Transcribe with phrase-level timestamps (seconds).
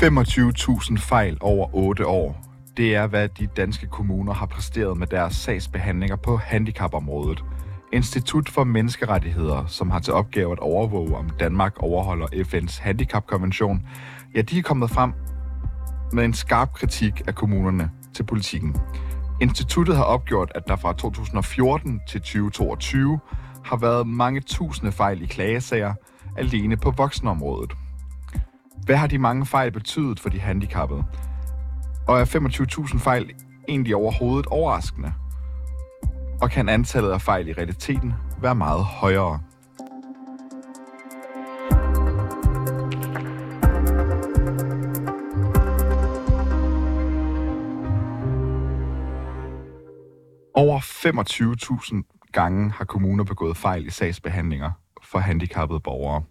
[0.00, 2.44] 25.000 fejl over 8 år.
[2.76, 7.44] Det er, hvad de danske kommuner har præsteret med deres sagsbehandlinger på handicapområdet.
[7.92, 13.86] Institut for Menneskerettigheder, som har til opgave at overvåge, om Danmark overholder FN's handicapkonvention,
[14.34, 15.12] ja, de er kommet frem
[16.12, 18.76] med en skarp kritik af kommunerne til politikken.
[19.40, 23.20] Instituttet har opgjort, at der fra 2014 til 2022
[23.64, 25.94] har været mange tusinde fejl i klagesager
[26.36, 27.72] alene på voksenområdet.
[28.90, 31.04] Hvad har de mange fejl betydet for de handicappede?
[32.08, 33.30] Og er 25.000 fejl
[33.68, 35.12] egentlig overhovedet overraskende?
[36.42, 39.40] Og kan antallet af fejl i realiteten være meget højere?
[50.54, 54.70] Over 25.000 gange har kommuner begået fejl i sagsbehandlinger
[55.02, 56.22] for handicappede borgere.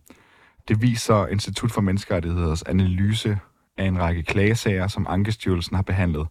[0.69, 3.37] Det viser Institut for Menneskerettigheders analyse
[3.77, 6.27] af en række klagesager, som Ankestyrelsen har behandlet.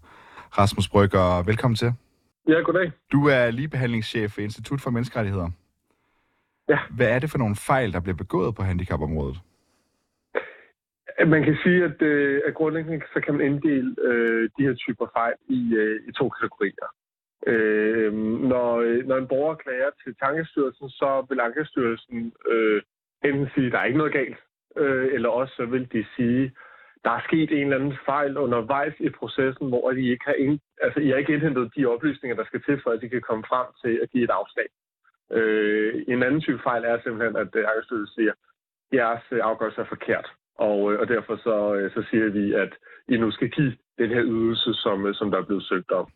[0.59, 1.93] Rasmus Brygger, velkommen til.
[2.49, 2.93] Ja, goddag.
[3.13, 5.51] Du er ligebehandlingschef ved Institut for Menneskerettigheder.
[6.69, 6.79] Ja.
[6.97, 9.37] Hvad er det for nogle fejl, der bliver begået på handicapområdet?
[11.27, 15.07] Man kan sige, at, øh, at grundlæggende så kan man inddele øh, de her typer
[15.17, 16.89] fejl i, øh, i to kategorier.
[17.47, 18.13] Øh,
[18.53, 22.83] når, når en borger klager til Tankestyrelsen, så vil Ankestyrelsen øh,
[23.25, 24.39] enten sige, der er ikke noget galt,
[24.77, 26.53] øh, eller også så vil de sige,
[27.05, 30.59] der er sket en eller anden fejl undervejs i processen, hvor de ikke har, ind,
[30.83, 33.45] altså, I har ikke indhentet de oplysninger, der skal til, for at de kan komme
[33.49, 34.69] frem til at give et afslag.
[35.33, 38.39] Øh, en anden type fejl er simpelthen, at øh, Ankestyrelsen siger, at
[38.99, 40.27] jeres øh, afgørelse er forkert.
[40.59, 42.73] Og, øh, og derfor så, øh, så siger vi, at
[43.09, 46.07] I nu skal give den her ydelse, som, øh, som der er blevet søgt om.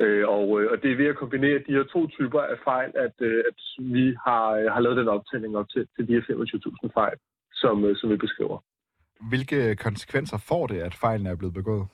[0.00, 2.90] Øh, og, øh, og det er ved at kombinere de her to typer af fejl,
[2.94, 6.20] at, øh, at vi har, øh, har lavet den optælling op til, til de her
[6.20, 7.16] 25.000 fejl,
[7.52, 8.58] som, som vi beskriver.
[9.30, 11.86] Hvilke konsekvenser får det, at fejlen er blevet begået?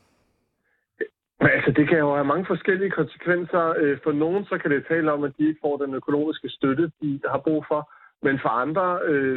[1.41, 3.65] Men altså, det kan jo have mange forskellige konsekvenser.
[4.05, 7.21] For nogen så kan det tale om, at de ikke får den økonomiske støtte, de
[7.31, 7.93] har brug for.
[8.23, 8.89] Men for andre,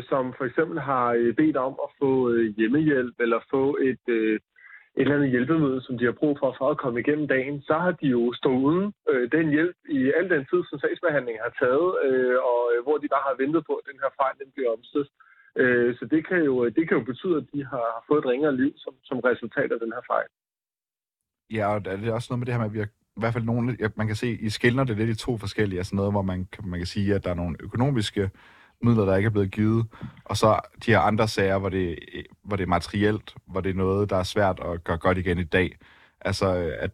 [0.10, 2.10] som for eksempel har bedt om at få
[2.58, 4.06] hjemmehjælp eller få et,
[4.98, 7.76] et eller andet hjælpemiddel, som de har brug for for at komme igennem dagen, så
[7.84, 11.54] har de jo stået uden øh, den hjælp i al den tid, som sagsbehandlingen har
[11.62, 14.50] taget, øh, og øh, hvor de bare har ventet på, at den her fejl den
[14.56, 15.10] bliver omstødt.
[15.62, 18.56] Øh, så det kan, jo, det kan jo betyde, at de har fået et ringere
[18.62, 20.30] liv som, som resultat af den her fejl.
[21.58, 23.34] Ja, og det er også noget med det her med, at vi har i hvert
[23.34, 26.22] fald nogle, man kan se, I skældner det lidt i to forskellige, altså noget, hvor
[26.22, 28.30] man, man kan sige, at der er nogle økonomiske
[28.82, 29.86] midler, der ikke er blevet givet,
[30.26, 30.48] og så
[30.86, 32.00] de her andre sager, hvor det,
[32.54, 35.40] hvor det er materielt, hvor det er noget, der er svært at gøre godt igen
[35.40, 35.70] i dag.
[36.30, 36.48] Altså,
[36.86, 36.92] at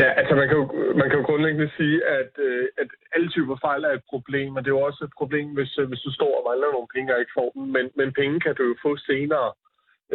[0.00, 0.64] Ja, altså man kan jo,
[1.00, 4.60] man kan jo grundlæggende sige, at, øh, at alle typer fejl er et problem, og
[4.60, 7.14] det er jo også et problem, hvis, øh, hvis du står og mangler nogle penge
[7.14, 7.64] og ikke får dem.
[7.76, 9.48] Men, men penge kan du jo få senere.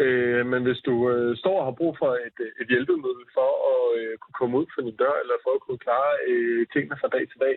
[0.01, 3.51] Øh, men hvis du øh, står og har brug for et, øh, et hjælpemiddel for
[3.73, 6.97] at øh, kunne komme ud fra din dør, eller for at kunne klare øh, tingene
[7.01, 7.55] fra dag til dag,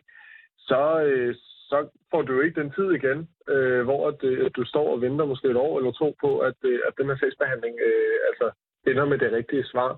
[0.68, 1.34] så, øh,
[1.70, 1.78] så
[2.10, 3.20] får du jo ikke den tid igen,
[3.54, 6.58] øh, hvor at, øh, du står og venter måske et år eller to på, at,
[6.70, 8.46] øh, at den her sagsbehandling øh, altså
[8.90, 9.90] ender med det rigtige svar.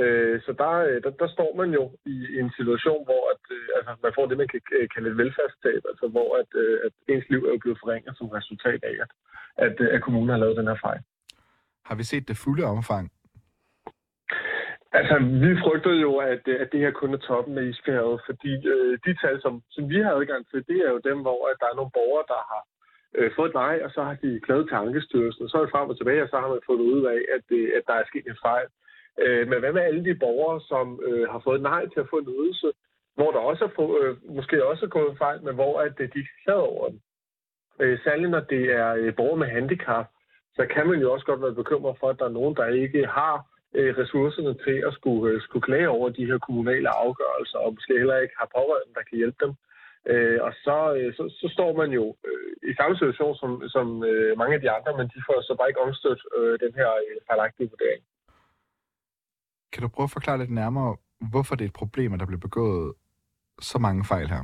[0.00, 3.42] Øh, så der, øh, der, der står man jo i, i en situation, hvor at,
[3.56, 4.60] øh, altså, man får det, man kan
[4.94, 8.80] kalde et velfærdstab, altså hvor at, øh, at ens liv er blevet forringet som resultat
[8.90, 9.10] af, at,
[9.66, 11.00] at, at kommunen har lavet den her fejl.
[11.88, 13.04] Har vi set det fulde omfang?
[14.92, 15.14] Altså,
[15.44, 18.98] vi frygter jo, at, øh, at det her kun er toppen af isbjerget, fordi øh,
[19.06, 21.66] de tal, som, som vi har adgang til, det er jo dem, hvor at der
[21.70, 22.62] er nogle borgere, der har
[23.14, 25.90] øh, fået nej, og så har de klaget til Ankestyrelsen, og så er det frem
[25.90, 28.26] og tilbage, og så har man fundet ud af, at, øh, at der er sket
[28.26, 28.66] en fejl.
[29.22, 32.16] Øh, men hvad med alle de borgere, som øh, har fået nej til at få
[32.18, 32.72] en ydelse,
[33.14, 36.00] hvor der også er få, øh, måske også er gået en fejl, men hvor at,
[36.00, 37.00] øh, de ikke over den?
[37.80, 40.06] Øh, særligt når det er øh, borgere med handicap,
[40.56, 43.06] så kan man jo også godt være bekymret for, at der er nogen, der ikke
[43.06, 43.36] har
[43.78, 47.92] øh, ressourcerne til at skulle, øh, skulle klage over de her kommunale afgørelser, og måske
[48.02, 49.52] heller ikke har pårørende, der kan hjælpe dem.
[50.12, 53.86] Øh, og så, øh, så, så står man jo øh, i samme situation som, som
[54.10, 56.90] øh, mange af de andre, men de får så bare ikke omstødt øh, den her
[57.06, 58.02] øh, fejlagtige vurdering.
[59.72, 60.96] Kan du prøve at forklare lidt nærmere,
[61.32, 62.94] hvorfor det er et problem, at der bliver begået
[63.60, 64.42] så mange fejl her?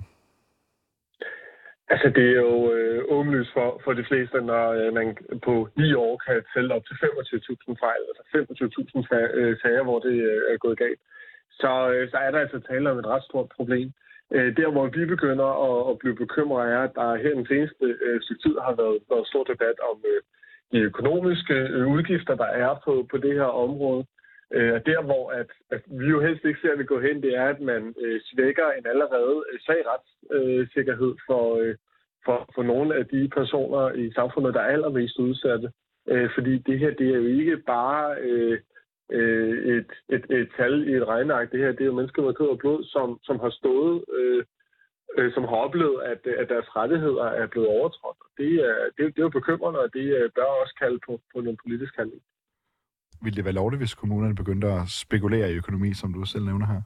[1.93, 5.17] Altså, det er jo øh, åbenlyst for, for de fleste, når øh, man
[5.47, 10.17] på 9 år kan tælle op til 25.000 fejl, altså 25.000 øh, sager, hvor det
[10.31, 11.01] øh, er gået galt.
[11.61, 13.93] Så, øh, så er der altså tale om et ret stort problem.
[14.35, 17.87] Øh, der, hvor vi begynder at, at blive bekymret, er, at der her den seneste
[18.05, 20.21] øh, stykke tid har været, været stor debat om øh,
[20.73, 24.07] de økonomiske øh, udgifter, der er på, på det her område.
[24.55, 27.37] Øh, der, hvor at, at vi jo helst ikke ser, at vi går hen, det
[27.37, 31.75] er, at man øh, svækker en allerede øh, svag retssikkerhed øh, for, øh,
[32.25, 35.71] for, for nogle af de personer i samfundet, der er allermest udsatte.
[36.09, 38.59] Øh, fordi det her, det er jo ikke bare øh,
[39.13, 41.53] øh, et, et, et tal i et regneark.
[41.53, 44.45] Det her, det er jo mennesker med kød og blod, som, som har stået, øh,
[45.19, 48.17] øh, som har oplevet, at, at deres rettigheder er blevet overtrådt.
[48.39, 51.21] Det er, det, er, det er jo bekymrende, og det øh, bør også kalde på,
[51.35, 52.23] på nogle politisk handling
[53.27, 56.67] ville det være lovligt, hvis kommunerne begyndte at spekulere i økonomi, som du selv nævner
[56.73, 56.83] her?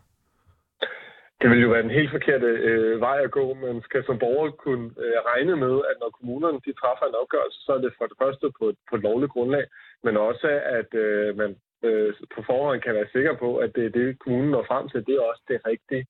[1.41, 3.45] Det vil jo være den helt forkerte øh, vej at gå.
[3.55, 7.59] Man skal som borger kunne øh, regne med, at når kommunerne de træffer en opgørelse,
[7.65, 9.65] så er det for det første på, på et lovligt grundlag,
[10.05, 10.49] men også
[10.79, 11.51] at øh, man
[11.87, 15.15] øh, på forhånd kan være sikker på, at det det, kommunen når frem til, det
[15.15, 16.05] er også det rigtige.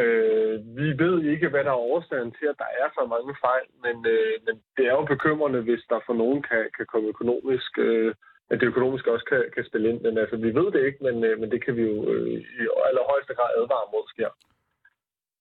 [0.00, 3.68] Øh, vi ved ikke, hvad der er årsagen til, at der er så mange fejl,
[3.84, 7.72] men, øh, men det er jo bekymrende, hvis der for nogen kan, kan komme økonomisk,
[7.78, 8.14] øh,
[8.54, 10.00] at det økonomiske også kan, kan spille ind.
[10.00, 12.26] Men altså, vi ved det ikke, men, øh, men det kan vi jo øh,
[12.60, 14.30] i allerhøjeste grad advare mod sker.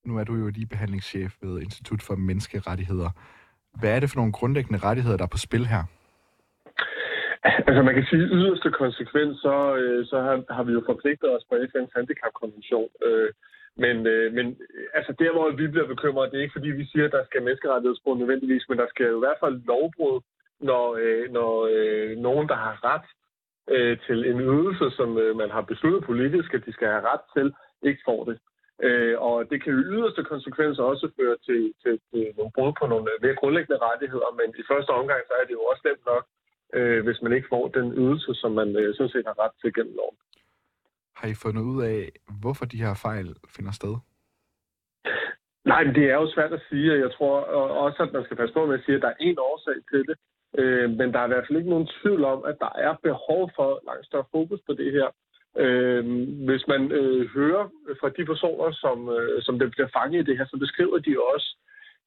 [0.07, 3.09] Nu er du jo lige behandlingschef ved Institut for Menneskerettigheder.
[3.79, 5.83] Hvad er det for nogle grundlæggende rettigheder, der er på spil her?
[7.67, 11.29] Altså man kan sige, at yderste konsekvens, så, øh, så har, har vi jo forpligtet
[11.35, 12.89] os på FN's handicapkonvention.
[13.05, 13.29] Øh,
[13.83, 13.95] men,
[14.37, 14.45] men
[14.97, 17.43] altså der, hvor vi bliver bekymret, det er ikke fordi, vi siger, at der skal
[17.43, 20.17] menneskerettighedsbrud nødvendigvis, men der skal jo i hvert fald lovbrud,
[20.69, 20.87] når,
[21.37, 21.53] når
[22.27, 23.07] nogen, der har ret
[24.07, 25.09] til en ydelse, som
[25.41, 27.47] man har besluttet politisk, at de skal have ret til,
[27.89, 28.37] ikke får det.
[29.27, 33.05] og det kan jo yderste konsekvenser også føre til, til, til nogle brud på nogle
[33.23, 36.23] mere grundlæggende rettigheder, men i første omgang, så er det jo også nemt nok,
[36.73, 39.73] øh, hvis man ikke får den ydelse, som man øh, sådan set har ret til
[39.73, 40.17] gennem loven.
[41.15, 42.11] Har I fundet ud af,
[42.41, 43.95] hvorfor de her fejl finder sted?
[45.71, 47.35] Nej, men det er jo svært at sige, og jeg tror
[47.85, 50.01] også, at man skal passe på med at sige, at der er en årsag til
[50.09, 50.17] det.
[50.57, 53.51] Øh, men der er i hvert fald ikke nogen tvivl om, at der er behov
[53.55, 55.07] for langt større fokus på det her.
[55.57, 56.03] Øh,
[56.47, 57.65] hvis man øh, hører
[57.99, 61.15] fra de personer, som, øh, som det bliver fanget i det her, så beskriver de
[61.33, 61.49] også,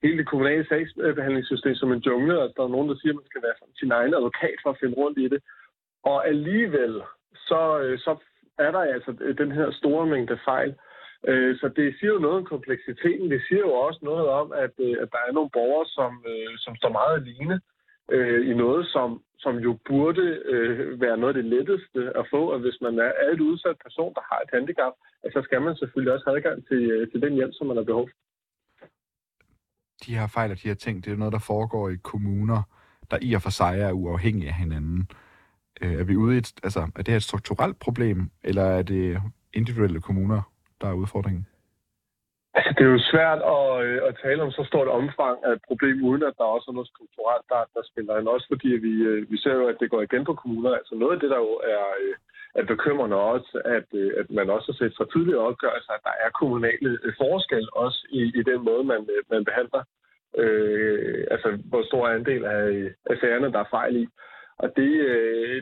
[0.02, 3.30] hele det kommunale sagsbehandlingssystem som en jungle, og der er nogen, der siger, at man
[3.30, 5.40] skal være sin egen advokat for at finde rundt i det.
[6.04, 7.02] Og alligevel,
[7.48, 8.16] så, øh, så
[8.58, 10.74] er der altså øh, den her store mængde fejl.
[11.28, 13.30] Øh, så det siger jo noget om kompleksiteten.
[13.30, 16.52] Det siger jo også noget om, at, øh, at der er nogle borgere, som, øh,
[16.64, 17.60] som står meget alene
[18.10, 22.42] Øh, i noget, som, som jo burde øh, være noget af det letteste at få.
[22.54, 24.92] Og hvis man er, er et udsat person, der har et handicap,
[25.34, 27.84] så skal man selvfølgelig også have adgang til, øh, til den hjælp, som man har
[27.84, 28.16] behov for
[30.06, 32.62] de her fejl og de her ting, det er noget, der foregår i kommuner,
[33.10, 35.08] der i og for sig er uafhængige af hinanden.
[35.80, 38.82] Øh, er vi ude i et, altså, er det her et strukturelt problem, eller er
[38.82, 39.22] det
[39.52, 40.42] individuelle kommuner,
[40.80, 41.46] der er udfordringen?
[42.56, 45.62] Altså, det er jo svært at, øh, at tale om så stort omfang af et
[45.68, 48.28] problem, uden at der også er noget strukturelt, der, der spiller ind.
[48.28, 50.70] Også fordi vi, øh, vi ser jo, at det går igen på kommuner.
[50.80, 52.14] Altså noget af det, der jo er, øh,
[52.60, 56.14] er bekymrende også, at, øh, at man også har set fra tidligere opgørelser, at der
[56.24, 59.82] er kommunale øh, forskel også i, i den måde, man, øh, man behandler.
[60.42, 62.66] Øh, altså, hvor stor andel af,
[63.10, 64.06] af sagerne, der er fejl i.
[64.58, 64.92] Og det,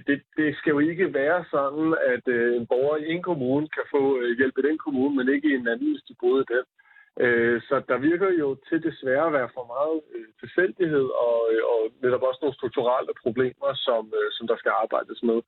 [0.07, 2.25] det, det skal jo ikke være sådan, at
[2.59, 4.03] en borger i en kommune kan få
[4.39, 6.65] hjælp i den kommune, men ikke i en anden, hvis de boede i den.
[7.21, 11.63] Øh, så der virker jo til desværre at være for meget øh, tilfældighed og, øh,
[11.73, 15.39] og netop også nogle strukturelle problemer, som, som der skal arbejdes med.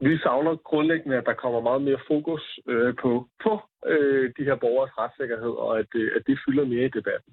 [0.00, 2.60] Vi savner grundlæggende, at der kommer meget mere fokus
[3.02, 3.52] på, på
[4.36, 5.86] de her borgers retssikkerhed, og at,
[6.16, 7.32] at det fylder mere i debatten.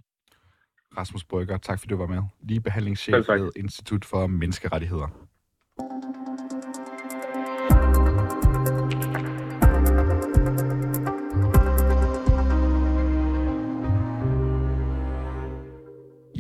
[0.98, 2.22] Rasmus Brygger, tak fordi du var med.
[2.50, 5.10] Lige behandlingschef ved Institut for Menneskerettigheder.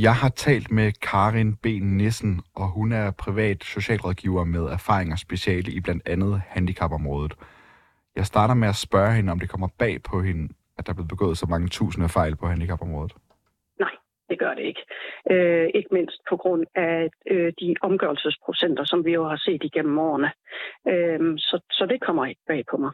[0.08, 1.66] Jeg har talt med Karin B.
[1.82, 7.34] Nissen, og hun er privat socialrådgiver med erfaring og speciale i blandt andet handicapområdet.
[8.16, 10.96] Jeg starter med at spørge hende, om det kommer bag på hende, at der er
[10.96, 13.14] blevet begået så mange tusinde fejl på handicapområdet.
[13.80, 13.96] Nej,
[14.30, 14.84] det gør det ikke.
[15.32, 20.00] Øh, ikke mindst på grund af øh, de omgørelsesprocenter, som vi jo har set igennem
[20.00, 20.32] årene.
[20.88, 22.92] Øh, så, så det kommer ikke bag på mig.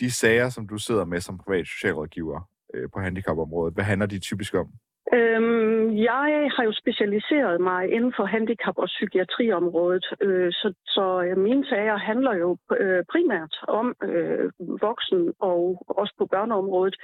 [0.00, 2.40] De sager, som du sidder med som privat socialrådgiver
[2.74, 4.68] øh, på handicapområdet, hvad handler de typisk om?
[5.14, 11.38] Øhm, jeg har jo specialiseret mig inden for handicap- og psykiatriområdet, øh, så, så øh,
[11.38, 16.96] mine sager handler jo øh, primært om øh, voksen og også på børneområdet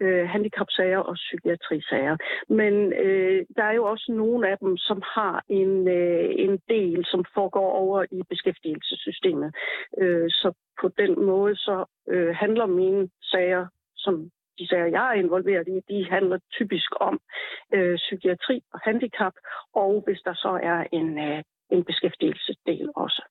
[0.00, 2.16] øh, handicapsager og psykiatrisager.
[2.48, 7.04] Men øh, der er jo også nogle af dem, som har en, øh, en del,
[7.04, 9.54] som foregår over i beskæftigelsessystemet.
[9.98, 15.22] Øh, så på den måde så øh, handler mine sager som de sager, jeg er
[15.24, 17.20] involveret i, de handler typisk om
[17.74, 19.34] øh, psykiatri og handicap,
[19.74, 23.22] og hvis der så er en, øh, en beskæftigelsesdel også.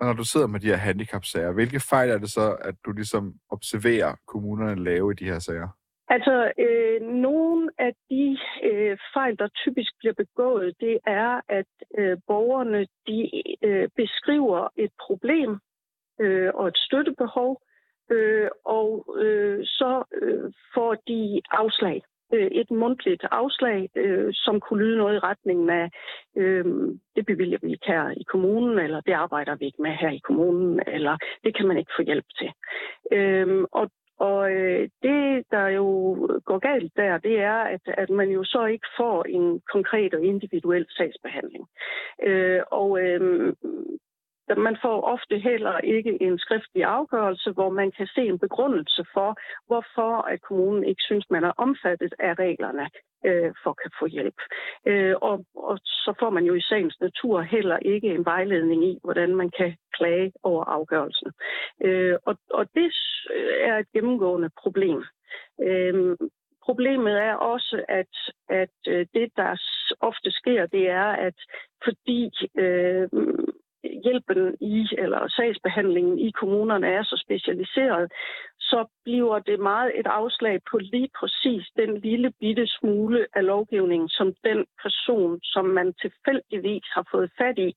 [0.00, 2.92] Og når du sidder med de her handicapsager, hvilke fejl er det så, at du
[2.92, 5.68] ligesom observerer kommunerne lave i de her sager?
[6.14, 8.38] Altså, øh, nogle af de
[8.68, 13.20] øh, fejl, der typisk bliver begået, det er, at øh, borgerne de
[13.68, 15.50] øh, beskriver et problem
[16.20, 17.62] øh, og et støttebehov,
[18.10, 22.02] øh, og øh, så øh, får de afslag.
[22.32, 25.90] Øh, et mundtligt afslag, øh, som kunne lyde noget i retningen af,
[26.36, 26.64] øh,
[27.16, 30.20] det bevilger vi ikke her i kommunen, eller det arbejder vi ikke med her i
[30.24, 32.50] kommunen, eller det kan man ikke få hjælp til.
[33.12, 33.90] Øh, og
[34.28, 35.86] og øh, det, der jo
[36.44, 40.24] går galt der, det er, at, at man jo så ikke får en konkret og
[40.24, 41.64] individuel sagsbehandling.
[42.22, 43.52] Øh, og øh,
[44.58, 49.38] man får ofte heller ikke en skriftlig afgørelse, hvor man kan se en begrundelse for,
[49.66, 52.88] hvorfor at kommunen ikke synes, man er omfattet af reglerne
[53.26, 54.40] øh, for at få hjælp.
[54.86, 58.98] Øh, og, og så får man jo i sagens natur heller ikke en vejledning i,
[59.04, 61.32] hvordan man kan klage over afgørelsen.
[61.84, 62.92] Øh, og, og det
[63.60, 65.04] er et gennemgående problem.
[65.62, 66.16] Øh,
[66.62, 68.14] Problemet er også, at,
[68.48, 69.56] at øh, det, der
[70.00, 71.34] ofte sker, det er, at
[71.84, 73.08] fordi øh,
[74.04, 78.12] hjælpen i, eller sagsbehandlingen i kommunerne er så specialiseret,
[78.60, 84.08] så bliver det meget et afslag på lige præcis den lille bitte smule af lovgivningen,
[84.08, 87.70] som den person, som man tilfældigvis har fået fat i,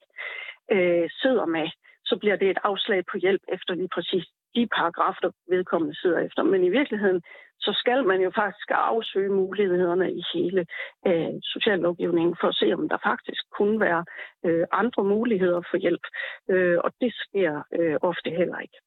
[0.72, 1.68] øh, sidder med.
[2.06, 6.44] Så bliver det et afslag på hjælp efter lige præcis de paragrafer, vedkommende sidder efter.
[6.44, 7.22] Men i virkeligheden,
[7.60, 10.66] så skal man jo faktisk afsøge mulighederne i hele
[11.08, 14.06] øh, sociallovgivningen for at se, om der faktisk kunne være
[14.46, 16.06] øh, andre muligheder for hjælp.
[16.52, 18.78] Øh, og det sker øh, ofte heller ikke.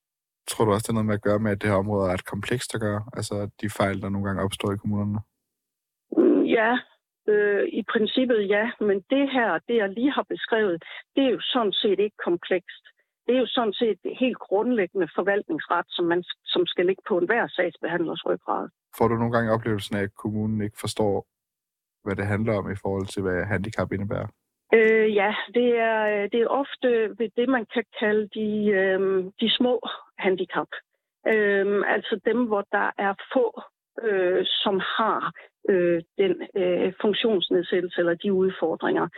[0.49, 2.15] Tror du også, det er noget med at gøre med, at det her område er
[2.15, 3.03] et komplekst at gøre?
[3.19, 5.19] Altså de fejl, der nogle gange opstår i kommunerne?
[6.17, 6.73] Mm, ja,
[7.33, 10.85] øh, i princippet ja, men det her, det jeg lige har beskrevet,
[11.17, 12.85] det er jo sådan set ikke komplekst
[13.27, 17.47] det er jo sådan set helt grundlæggende forvaltningsret, som, man, som skal ligge på enhver
[17.49, 18.69] sagsbehandlers ryggrad.
[18.99, 21.27] Får du nogle gange oplevelsen af, at kommunen ikke forstår,
[22.05, 24.29] hvad det handler om i forhold til, hvad handicap indebærer?
[24.75, 28.49] Øh, ja, det er, det er ofte ved det, man kan kalde de,
[28.81, 29.81] øh, de små
[30.19, 30.69] handicap.
[31.27, 33.63] Øh, altså dem, hvor der er få,
[34.03, 35.33] øh, som har
[35.69, 39.09] øh, den øh, funktionsnedsættelse eller de udfordringer.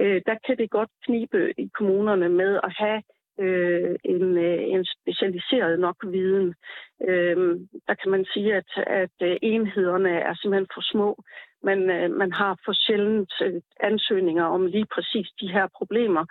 [0.00, 3.02] Øh, der kan det godt knibe i kommunerne med at have
[3.38, 6.54] øh, en, øh, en specialiseret nok viden.
[7.08, 7.36] Øh,
[7.88, 11.22] der kan man sige, at, at øh, enhederne er simpelthen for små.
[11.62, 16.24] Man, øh, man har for sjældent øh, ansøgninger om lige præcis de her problemer,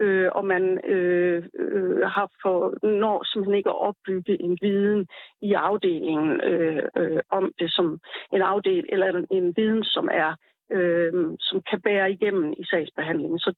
[0.00, 5.06] øh, og man øh, øh, har for når simpelthen ikke at opbygge en viden
[5.42, 7.98] i afdelingen øh, øh, om det som
[8.32, 10.34] en afdel eller en viden, som er
[10.72, 13.38] øh, som kan bære igennem i sagsbehandlingen.
[13.38, 13.54] Så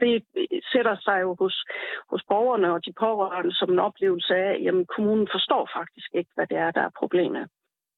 [0.00, 0.24] det
[0.72, 1.64] sætter sig jo hos,
[2.10, 6.46] hos borgerne og de pårørende som en oplevelse af, at kommunen forstår faktisk ikke, hvad
[6.46, 7.48] det er, der er problemet.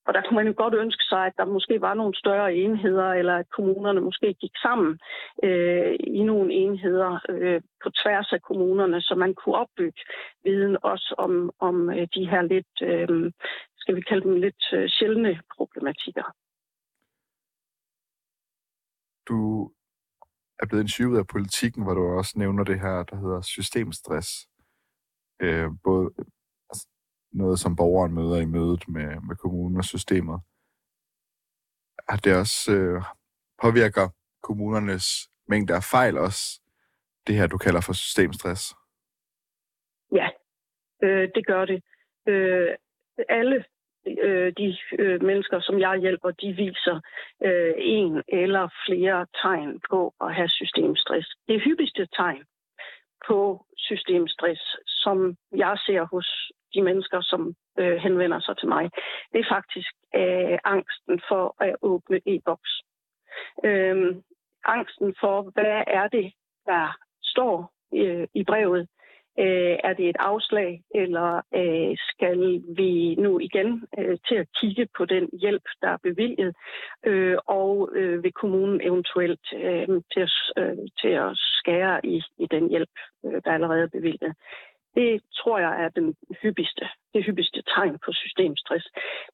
[0.06, 3.12] Og der kunne man jo godt ønske sig, at der måske var nogle større enheder,
[3.12, 4.98] eller at kommunerne måske gik sammen
[5.42, 10.00] øh, i nogle enheder øh, på tværs af kommunerne, så man kunne opbygge
[10.44, 13.32] viden også om, om øh, de her lidt, øh,
[13.76, 16.24] skal vi kalde dem lidt øh, sjældne problematikker.
[19.28, 19.70] Du
[20.58, 24.48] er blevet interviewet af politikken, hvor du også nævner det her, der hedder systemstress.
[25.40, 26.10] Øh, både
[26.70, 26.88] altså,
[27.32, 30.40] noget, som borgeren møder i mødet med, med kommunen og systemet.
[32.08, 33.02] Har det også øh,
[33.62, 34.08] påvirker
[34.42, 35.06] kommunernes
[35.48, 36.60] mængde af fejl også,
[37.26, 38.74] det her, du kalder for systemstress?
[40.12, 40.28] Ja,
[41.02, 41.82] øh, det gør det.
[42.28, 42.76] Øh,
[43.28, 43.64] alle
[44.22, 47.00] øh, de øh, mennesker, som jeg hjælper, de viser
[47.42, 51.28] øh, en eller flere tegn på at have systemstress.
[51.48, 52.44] Det hyppigste tegn
[53.28, 58.90] på systemstress, som jeg ser hos de mennesker, som øh, henvender sig til mig,
[59.32, 62.72] det er faktisk øh, angsten for at åbne e-boks.
[63.64, 64.16] Øh,
[64.64, 66.32] angsten for, hvad er det,
[66.66, 68.88] der står øh, i brevet,
[69.38, 74.88] Øh, er det et afslag, eller øh, skal vi nu igen øh, til at kigge
[74.96, 76.56] på den hjælp, der er bevilget,
[77.06, 82.46] øh, og øh, vil kommunen eventuelt øh, til, at, øh, til at skære i, i
[82.50, 84.34] den hjælp, øh, der allerede er bevilget.
[84.94, 88.86] Det tror jeg er den hyppigste, det hyppigste tegn på systemstress.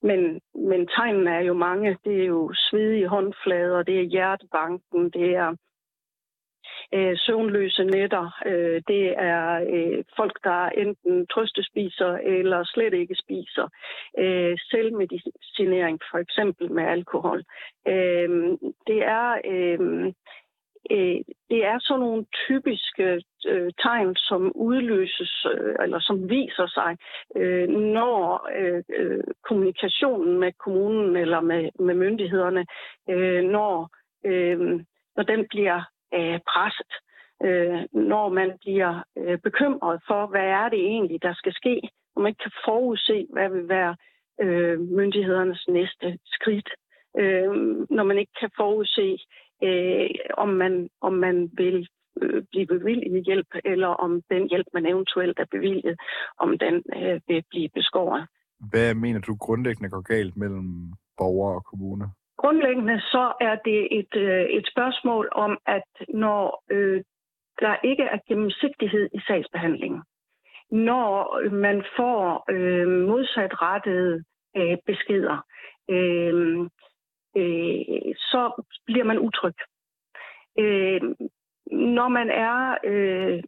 [0.03, 1.97] Men, men tegnene er jo mange.
[2.05, 5.57] Det er jo svedige håndflader, det er hjertebanken, det er
[6.95, 8.31] øh, søvnløse nætter.
[8.47, 13.69] Øh, det er øh, folk, der enten trøstespiser eller slet ikke spiser.
[14.19, 17.45] Øh, selvmedicinering for eksempel med alkohol.
[17.89, 19.41] Øh, det er...
[19.45, 20.13] Øh,
[20.91, 26.97] øh, det er sådan nogle typiske øh, tegn, som udløses øh, eller som viser sig,
[27.37, 32.67] øh, når øh, øh kommunikationen med kommunen eller med, med myndighederne,
[33.11, 33.91] øh, når,
[34.25, 34.59] øh,
[35.17, 35.83] når den bliver
[36.15, 36.93] øh, presset.
[37.47, 41.81] øh, når man bliver øh, bekymret for, hvad er det egentlig, der skal ske,
[42.15, 43.97] og man ikke kan forudse, hvad vil være
[44.41, 46.69] øh, myndighedernes næste skridt,
[47.21, 47.51] øh,
[47.97, 49.19] når man ikke kan forudse,
[49.63, 51.89] øh, om, man, om man vil
[52.23, 55.97] øh, blive bevilget hjælp, eller om den hjælp, man eventuelt er bevilget,
[56.39, 58.27] om den øh, vil blive beskåret.
[58.71, 62.05] Hvad mener du grundlæggende går galt mellem borgere og kommune?
[62.43, 67.03] Grundlæggende så er det et, øh, et spørgsmål om, at når øh,
[67.61, 70.03] der ikke er gennemsigtighed i sagsbehandlingen,
[70.71, 71.15] når
[71.51, 74.25] man får øh, modsatrettede
[74.57, 75.39] øh, beskeder,
[75.91, 76.61] øh,
[77.37, 79.55] øh, så bliver man utryg.
[80.59, 81.01] Øh,
[81.73, 83.43] når man er, øh,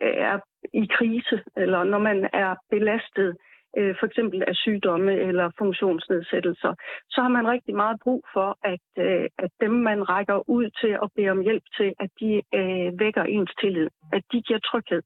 [0.00, 0.38] er
[0.74, 3.36] i krise, eller når man er belastet
[3.78, 6.74] øh, for eksempel af sygdomme eller funktionsnedsættelser,
[7.10, 11.00] så har man rigtig meget brug for, at, øh, at dem, man rækker ud til
[11.00, 15.02] og beder om hjælp til, at de øh, vækker ens tillid, at de giver tryghed.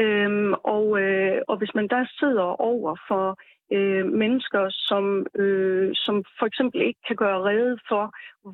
[0.00, 3.38] Øhm, og, øh, og hvis man der sidder over for
[3.72, 8.04] øh, mennesker, som, øh, som for eksempel ikke kan gøre rede for,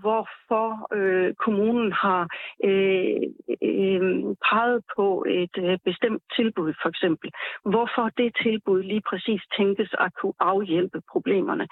[0.02, 2.22] hvorfor øh, kommunen har
[2.64, 3.22] øh,
[3.62, 4.02] øh,
[4.50, 7.30] peget på et øh, bestemt tilbud, for eksempel.
[7.62, 11.66] Hvorfor det tilbud lige præcis tænkes at kunne afhjælpe problemerne.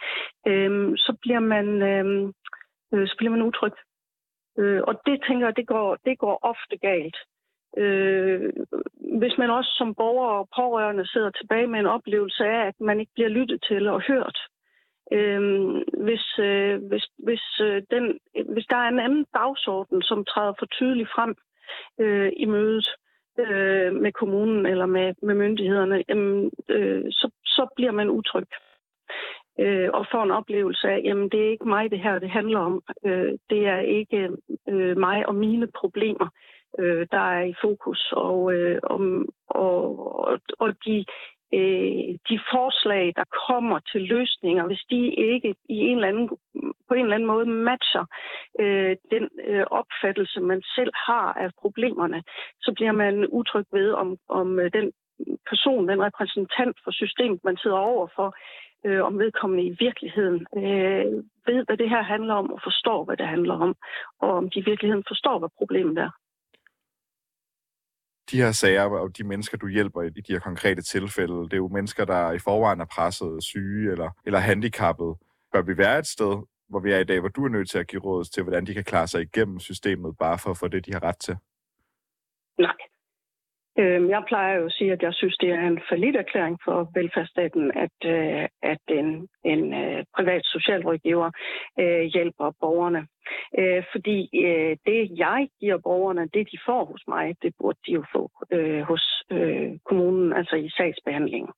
[0.47, 2.33] Øh, så bliver man øh,
[2.95, 3.73] øh, så bliver man utryg.
[4.59, 7.17] Øh, og det tænker jeg, det går, det går ofte galt.
[7.76, 8.52] Øh,
[9.19, 13.00] hvis man også som borger og pårørende sidder tilbage med en oplevelse af, at man
[13.00, 14.38] ikke bliver lyttet til og hørt,
[15.12, 15.40] øh,
[16.07, 18.19] hvis, øh, hvis, hvis, øh, den,
[18.52, 21.35] hvis der er en anden dagsorden, som træder for tydeligt frem
[22.00, 22.88] øh, i mødet
[23.38, 28.46] øh, med kommunen eller med, med myndighederne, øh, øh, så, så bliver man utryg.
[29.61, 32.59] Øh, og får en oplevelse af, jamen det er ikke mig det her, det handler
[32.59, 32.83] om.
[33.05, 34.31] Øh, det er ikke
[34.68, 36.29] øh, mig og mine problemer
[36.79, 39.81] øh, der er i fokus, og, øh, om, og,
[40.59, 41.05] og de,
[41.55, 46.29] øh, de forslag, der kommer til løsninger, hvis de ikke i en eller anden,
[46.89, 48.05] på en eller anden måde matcher
[48.61, 52.23] øh, den øh, opfattelse, man selv har af problemerne,
[52.61, 54.93] så bliver man utryg ved, om, om øh, den
[55.51, 58.37] person, den repræsentant for systemet, man sidder overfor,
[58.85, 61.07] øh, om vedkommende i virkeligheden øh,
[61.47, 63.75] ved, hvad det her handler om, og forstår, hvad det handler om,
[64.21, 66.11] og om de i virkeligheden forstår, hvad problemet er
[68.31, 71.57] de her sager og de mennesker, du hjælper i de her konkrete tilfælde, det er
[71.57, 75.15] jo mennesker, der i forvejen er presset, syge eller, eller handicappet.
[75.53, 77.79] Bør vi være et sted, hvor vi er i dag, hvor du er nødt til
[77.79, 80.69] at give råd til, hvordan de kan klare sig igennem systemet, bare for at få
[80.69, 81.37] det, de har ret til?
[83.79, 86.91] Øhm, jeg plejer jo at sige, at jeg synes, det er en forlidt erklæring for
[86.95, 91.31] velfærdsstaten, at, øh, at en, en øh, privat socialrådgiver
[91.81, 93.07] øh, hjælper borgerne.
[93.59, 97.93] Øh, fordi øh, det, jeg giver borgerne, det de får hos mig, det burde de
[97.93, 99.23] jo få øh, hos
[99.85, 101.53] kommunen, altså i sagsbehandlingen.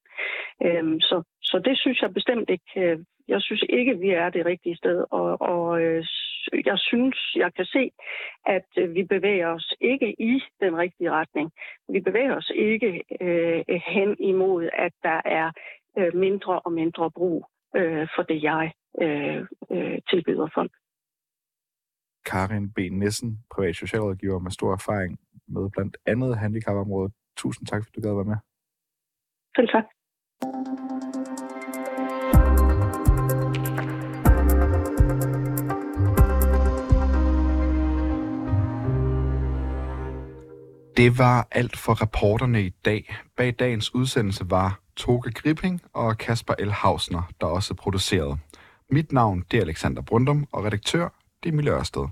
[0.65, 2.99] Øhm, så, så det synes jeg bestemt ikke.
[3.29, 6.09] Jeg synes ikke, vi er det rigtige sted, at, at
[6.65, 7.91] jeg synes, jeg kan se,
[8.47, 11.51] at øh, vi bevæger os ikke i den rigtige retning.
[11.89, 15.53] Vi bevæger os ikke øh, hen imod, at der er
[15.99, 20.73] øh, mindre og mindre brug øh, for det, jeg øh, øh, tilbyder folk.
[22.27, 22.79] Karin B.
[22.79, 27.13] Nissen, privat socialrådgiver med stor erfaring med blandt andet handicapområdet.
[27.37, 28.37] Tusind tak, fordi du gad være med.
[29.57, 29.96] Selv tak.
[40.97, 43.17] Det var alt for reporterne i dag.
[43.37, 46.71] Bag dagens udsendelse var Toge Gripping og Kasper L.
[46.71, 48.39] Hausner, der også producerede.
[48.91, 51.09] Mit navn det er Alexander Brundum, og redaktør
[51.43, 52.09] det er Mille Ørsted.